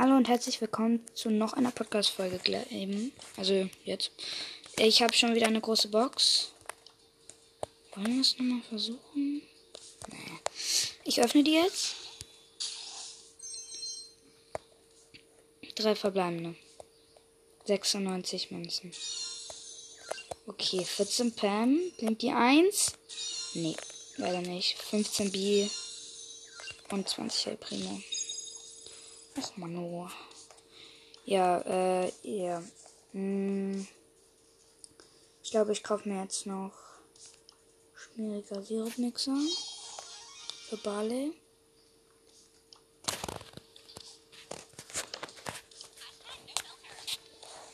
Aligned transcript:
Hallo 0.00 0.16
und 0.16 0.28
herzlich 0.28 0.60
willkommen 0.60 1.04
zu 1.12 1.28
noch 1.28 1.54
einer 1.54 1.72
Podcast-Folge. 1.72 2.38
Also 3.36 3.68
jetzt. 3.82 4.12
Ich 4.76 5.02
habe 5.02 5.12
schon 5.12 5.34
wieder 5.34 5.48
eine 5.48 5.60
große 5.60 5.88
Box. 5.88 6.52
Wollen 7.96 8.14
wir 8.14 8.20
es 8.20 8.38
nochmal 8.38 8.62
versuchen? 8.68 9.42
Nee. 10.06 10.38
Ich 11.02 11.20
öffne 11.20 11.42
die 11.42 11.54
jetzt. 11.54 11.96
Drei 15.74 15.96
verbleibende. 15.96 16.54
96 17.64 18.52
Münzen. 18.52 18.92
Okay, 20.46 20.84
14 20.84 21.34
Pam. 21.34 21.80
Blinkt 21.98 22.22
die 22.22 22.30
1? 22.30 22.92
Nee, 23.54 23.74
leider 24.16 24.42
nicht. 24.42 24.78
15 24.78 25.32
B 25.32 25.68
und 26.90 27.08
20 27.08 27.48
El 27.48 27.56
Primo. 27.56 28.00
Och, 29.38 29.58
Mano. 29.58 30.10
Ja, 31.24 31.60
äh, 31.60 32.10
ja. 32.22 32.62
Hm. 33.12 33.86
Ich 35.42 35.50
glaube, 35.52 35.72
ich 35.72 35.84
kaufe 35.84 36.08
mir 36.08 36.22
jetzt 36.22 36.46
noch 36.46 36.72
schmieriger 37.94 38.62
Sirupmixer 38.62 39.36
für 40.68 40.76
Barley. 40.78 41.32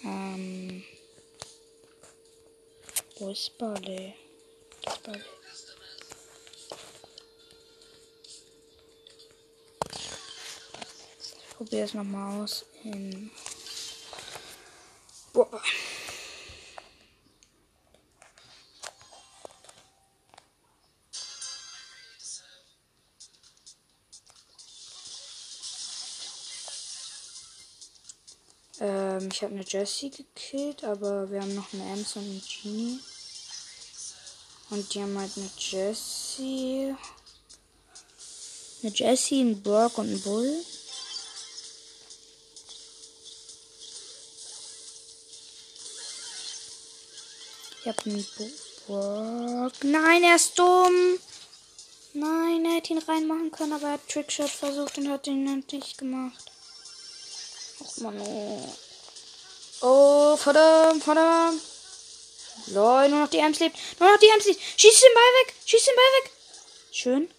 Ähm. 0.04 0.84
Wo 3.18 3.30
ist 3.30 3.56
Barley? 3.56 4.14
Das 4.82 4.98
Barley. 4.98 5.43
Probiere 11.56 11.84
es 11.84 11.94
nochmal 11.94 12.42
aus. 12.42 12.64
In 12.82 13.30
Boah. 15.32 15.60
Ähm, 28.80 29.28
ich 29.32 29.42
habe 29.42 29.54
eine 29.54 29.64
Jessie 29.64 30.10
gekillt, 30.10 30.84
aber 30.84 31.30
wir 31.30 31.40
haben 31.40 31.54
noch 31.54 31.72
eine 31.72 31.84
Ems 31.92 32.16
und 32.16 32.24
eine 32.24 32.40
Genie. 32.40 33.00
Und 34.70 34.92
die 34.94 35.02
haben 35.02 35.18
halt 35.18 35.32
eine 35.36 35.50
Jessie. 35.56 36.94
Eine 38.82 38.92
Jessie, 38.92 39.40
einen 39.40 39.62
Brock 39.62 39.98
und 39.98 40.08
einen 40.08 40.20
Bull. 40.20 40.64
Ich 47.84 47.90
hab 47.90 48.06
einen 48.06 48.26
Brock. 48.86 49.72
Nein, 49.82 50.24
er 50.24 50.36
ist 50.36 50.58
dumm. 50.58 51.18
Nein, 52.14 52.64
er 52.64 52.76
hätte 52.76 52.94
ihn 52.94 52.98
reinmachen 52.98 53.50
können, 53.50 53.74
aber 53.74 53.88
er 53.88 53.92
hat 53.94 54.08
Trickshot 54.08 54.48
versucht 54.48 54.96
und 54.96 55.10
hat 55.10 55.26
ihn 55.26 55.44
nicht 55.70 55.98
gemacht. 55.98 56.50
Och 57.80 57.98
man, 57.98 58.18
oh. 58.22 58.74
Oh, 59.82 60.36
verdammt, 60.36 61.04
verdammt. 61.04 61.60
Lol, 62.68 63.10
nur 63.10 63.20
noch 63.20 63.28
die 63.28 63.36
Ems 63.36 63.60
lebt. 63.60 63.76
Nur 64.00 64.10
noch 64.10 64.18
die 64.18 64.28
Ems 64.28 64.46
lebt. 64.46 64.60
Schieß 64.76 65.00
den 65.00 65.14
Ball 65.14 65.44
weg. 65.44 65.54
Schieß 65.66 65.84
den 65.84 65.94
Ball 65.94 66.22
weg. 66.22 66.30
Schön. 66.90 67.30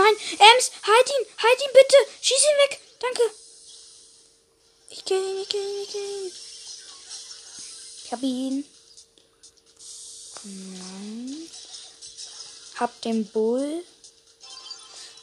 Nein, 0.00 0.16
Ems, 0.16 0.70
halt 0.82 1.08
ihn, 1.10 1.26
halt 1.36 1.60
ihn 1.60 1.72
bitte. 1.74 1.96
Schieß 2.22 2.38
ihn 2.38 2.58
weg. 2.64 2.80
Danke. 3.00 3.22
Ich 4.88 5.04
kill 5.04 5.22
ihn, 5.22 5.42
ich 5.42 5.48
kill 5.50 5.60
ihn, 5.60 5.82
ich 5.82 5.90
kill 5.90 6.00
ihn. 6.00 6.32
Ich 8.04 8.12
hab 8.12 8.22
ihn. 8.22 8.64
Nein. 10.44 11.50
Hab 12.76 13.00
den 13.02 13.26
Bull. 13.26 13.84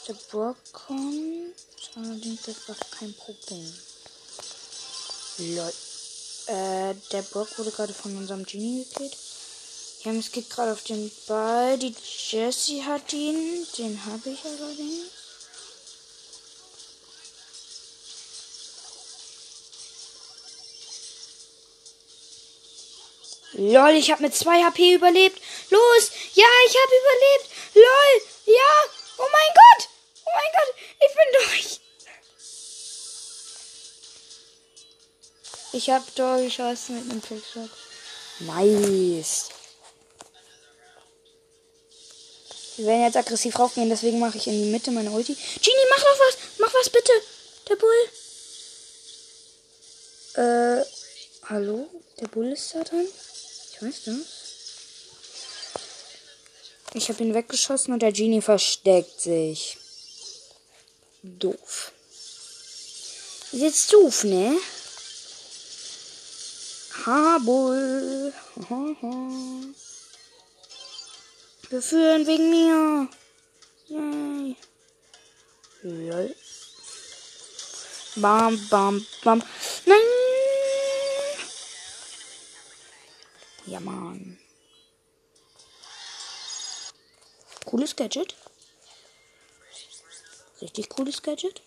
Der 0.07 0.13
Brock 0.13 0.57
kommt. 0.73 1.55
Allerdings 1.95 2.41
das 2.43 2.57
kein 2.91 3.15
Problem. 3.15 3.73
Lol. 5.39 5.73
Äh, 6.45 6.93
der 7.11 7.23
Brock 7.23 7.57
wurde 7.57 7.71
gerade 7.71 7.93
von 7.95 8.15
unserem 8.15 8.45
Genie 8.45 8.85
gekillt. 8.85 9.17
Ja, 10.03 10.13
es 10.13 10.31
geht 10.31 10.49
gerade 10.49 10.71
auf 10.71 10.83
den 10.83 11.11
Ball. 11.27 11.77
Die 11.77 11.93
Jessie 12.29 12.83
hat 12.83 13.11
ihn. 13.13 13.67
Den 13.77 14.05
habe 14.05 14.29
ich 14.29 14.45
allerdings. 14.45 15.11
Lol, 23.53 23.89
ich 23.95 24.11
habe 24.11 24.21
mit 24.21 24.35
2 24.35 24.63
HP 24.63 24.93
überlebt. 24.93 25.41
Los! 25.71 26.11
Ja, 26.35 26.45
ich 26.67 26.75
habe 26.75 26.93
überlebt. 27.01 27.49
Lol! 27.73 28.21
Ja! 28.45 28.91
Oh 29.17 29.27
mein 29.31 29.53
Gott! 29.55 29.89
Oh 30.25 30.31
mein 30.35 30.51
Gott! 30.53 30.75
Ich 30.99 31.13
bin 31.15 31.29
durch. 31.41 31.79
Ich 35.73 35.89
habe 35.89 36.05
durchgeschossen 36.15 36.95
mit 36.95 37.11
einem 37.11 37.21
Trickshot. 37.21 37.69
Nice. 38.39 39.49
Wir 42.77 42.85
werden 42.85 43.03
jetzt 43.03 43.17
aggressiv 43.17 43.57
raufgehen, 43.57 43.89
deswegen 43.89 44.19
mache 44.19 44.37
ich 44.37 44.45
in 44.45 44.53
die 44.53 44.69
Mitte 44.69 44.91
meine 44.91 45.09
Ulti. 45.09 45.33
Genie, 45.33 45.87
mach 45.89 45.99
doch 45.99 46.19
was! 46.19 46.37
Mach 46.59 46.73
was 46.73 46.89
bitte! 46.89 47.11
Der 47.67 47.75
Bull. 47.75 48.07
Äh, 50.35 50.85
hallo? 51.49 51.89
Der 52.19 52.27
Bull 52.27 52.51
ist 52.51 52.75
da 52.75 52.83
drin? 52.83 53.07
Ich 53.73 53.81
weiß 53.81 54.03
das. 54.05 54.15
Ich 56.93 57.09
habe 57.09 57.23
ihn 57.23 57.33
weggeschossen 57.33 57.93
und 57.93 58.01
der 58.01 58.11
Genie 58.11 58.41
versteckt 58.41 59.21
sich. 59.21 59.77
Doof. 61.23 61.91
Ist 63.51 63.61
jetzt 63.61 63.91
doof, 63.91 64.23
ne? 64.23 64.55
Ha, 67.05 67.39
Bull. 67.39 68.33
Ha, 68.69 68.95
ha. 69.01 69.86
Wir 71.69 71.81
führen 71.81 72.25
wegen 72.25 72.49
mir. 72.49 73.09
Yay. 73.87 74.55
Lol. 75.81 76.35
Bam, 78.15 78.67
bam, 78.69 79.05
bam. 79.23 79.43
Nein. 79.85 79.97
Ja, 83.65 83.79
Mann. 83.81 84.39
Cooles 87.65 87.95
Gadget. 87.95 88.35
Richtig 90.61 90.89
cooles 90.89 91.21
Gadget. 91.21 91.61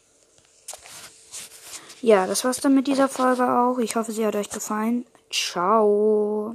Ja, 2.00 2.26
das 2.26 2.42
war's 2.44 2.60
dann 2.60 2.74
mit 2.74 2.86
dieser 2.86 3.08
Folge 3.08 3.44
auch. 3.44 3.78
Ich 3.78 3.96
hoffe, 3.96 4.12
sie 4.12 4.26
hat 4.26 4.34
euch 4.34 4.48
gefallen. 4.48 5.06
Ciao. 5.30 6.48